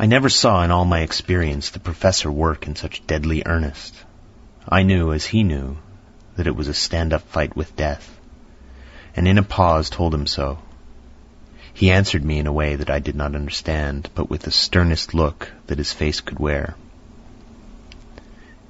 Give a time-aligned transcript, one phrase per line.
[0.00, 3.96] I never saw in all my experience the professor work in such deadly earnest.
[4.68, 5.78] I knew, as he knew,
[6.36, 8.16] that it was a stand-up fight with death,
[9.16, 10.58] and in a pause told him so.
[11.74, 15.14] He answered me in a way that I did not understand, but with the sternest
[15.14, 16.76] look that his face could wear.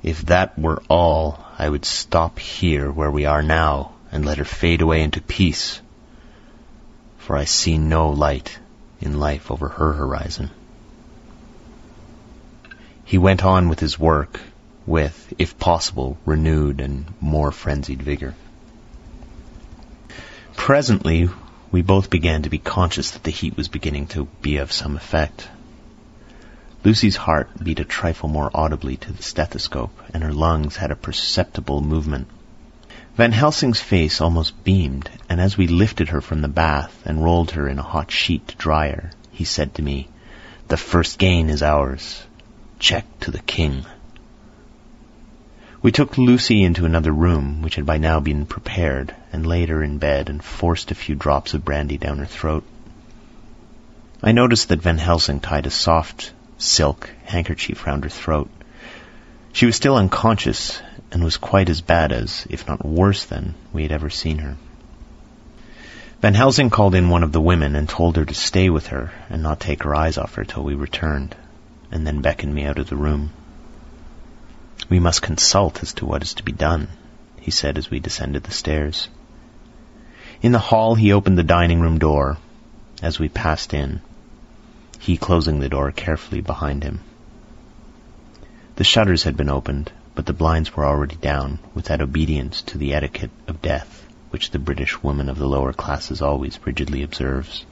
[0.03, 4.45] If that were all, I would stop here where we are now and let her
[4.45, 5.83] fade away into peace,
[7.19, 8.59] for I see no light
[8.99, 10.51] in life over her horizon.
[13.09, 14.39] He went on with his work,
[14.85, 18.35] with, if possible, renewed and more frenzied vigor.
[20.57, 21.31] Presently,
[21.73, 24.95] we both began to be conscious that the heat was beginning to be of some
[24.95, 25.49] effect.
[26.85, 30.95] Lucy's heart beat a trifle more audibly to the stethoscope, and her lungs had a
[30.95, 32.29] perceptible movement.
[33.17, 37.53] Van Helsing's face almost beamed, and as we lifted her from the bath and rolled
[37.53, 40.09] her in a hot sheet to dry her, he said to me,
[40.67, 42.25] The first gain is ours.
[42.79, 43.85] Check to the king.
[45.83, 49.83] We took Lucy into another room, which had by now been prepared, and laid her
[49.83, 52.65] in bed and forced a few drops of brandy down her throat.
[54.23, 58.51] I noticed that Van Helsing tied a soft silk handkerchief round her throat.
[59.53, 60.81] She was still unconscious
[61.13, 64.57] and was quite as bad as, if not worse than, we had ever seen her.
[66.21, 69.13] Van Helsing called in one of the women and told her to stay with her
[69.31, 71.37] and not take her eyes off her till we returned,
[71.91, 73.31] and then beckoned me out of the room.
[74.89, 76.89] We must consult as to what is to be done,
[77.41, 79.09] he said as we descended the stairs.
[80.41, 82.39] In the hall he opened the dining room door
[83.03, 84.01] as we passed in,
[84.99, 87.01] he closing the door carefully behind him.
[88.77, 92.79] The shutters had been opened, but the blinds were already down, with that obedience to
[92.79, 97.65] the etiquette of death which the British woman of the lower classes always rigidly observes.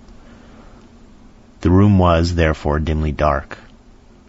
[1.60, 3.58] The room was, therefore, dimly dark.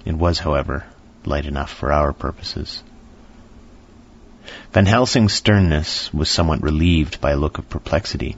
[0.07, 0.85] It was, however,
[1.25, 2.81] light enough for our purposes.
[4.71, 8.37] Van Helsing's sternness was somewhat relieved by a look of perplexity.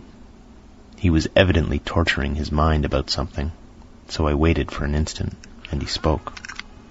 [0.98, 3.52] He was evidently torturing his mind about something,
[4.08, 5.38] so I waited for an instant,
[5.72, 6.34] and he spoke.